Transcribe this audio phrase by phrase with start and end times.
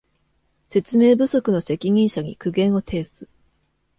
[0.67, 3.29] 説明不足の責任者に苦言を呈す